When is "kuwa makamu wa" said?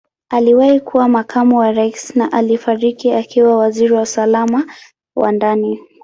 0.79-1.71